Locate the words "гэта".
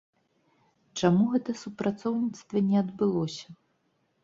1.33-1.51